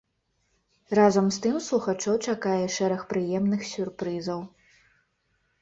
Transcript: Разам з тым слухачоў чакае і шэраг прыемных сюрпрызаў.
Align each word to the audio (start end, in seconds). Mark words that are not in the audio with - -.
Разам 0.99 1.25
з 1.35 1.43
тым 1.43 1.59
слухачоў 1.67 2.15
чакае 2.33 2.55
і 2.63 2.71
шэраг 2.77 3.01
прыемных 3.13 3.61
сюрпрызаў. 3.73 4.39